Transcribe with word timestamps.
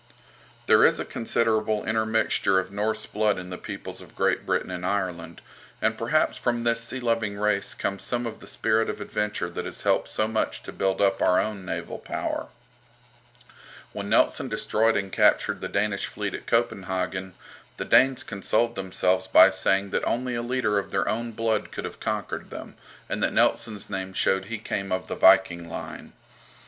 There 0.65 0.83
is 0.83 0.99
a 0.99 1.05
considerable 1.05 1.85
intermixture 1.85 2.57
of 2.57 2.71
Norse 2.71 3.05
blood 3.05 3.37
in 3.37 3.51
the 3.51 3.57
peoples 3.59 4.01
of 4.01 4.15
Great 4.15 4.47
Britain 4.47 4.71
and 4.71 4.83
Ireland, 4.83 5.41
and 5.79 5.95
perhaps 5.95 6.39
from 6.39 6.63
this 6.63 6.83
sea 6.83 6.99
loving 6.99 7.37
race 7.37 7.75
comes 7.75 8.01
some 8.01 8.25
of 8.25 8.39
the 8.39 8.47
spirit 8.47 8.89
of 8.89 8.99
adventure 8.99 9.47
that 9.51 9.65
has 9.65 9.83
helped 9.83 10.07
so 10.09 10.27
much 10.27 10.63
to 10.63 10.71
build 10.73 11.01
up 11.03 11.21
our 11.21 11.39
own 11.39 11.65
naval 11.65 11.99
power. 11.99 12.47
When 13.93 14.09
Nelson 14.09 14.49
destroyed 14.49 14.97
and 14.97 15.11
captured 15.11 15.61
the 15.61 15.69
Danish 15.69 16.07
fleet 16.07 16.33
at 16.33 16.47
Copenhagen, 16.47 17.35
the 17.77 17.85
Danes 17.85 18.23
consoled 18.23 18.73
themselves 18.75 19.27
by 19.27 19.51
saying 19.51 19.91
that 19.91 20.03
only 20.07 20.33
a 20.33 20.41
leader 20.41 20.79
of 20.79 20.89
their 20.89 21.07
own 21.07 21.31
blood 21.33 21.71
could 21.71 21.85
have 21.85 21.99
conquered 21.99 22.49
them, 22.49 22.73
and 23.07 23.21
that 23.21 23.33
Nelson's 23.33 23.87
name 23.87 24.13
showed 24.13 24.45
he 24.45 24.57
came 24.57 24.91
of 24.91 25.07
the 25.07 25.15
Viking 25.15 25.69
line. 25.69 26.13